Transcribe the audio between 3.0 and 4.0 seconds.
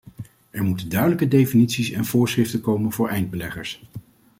eindbeleggers.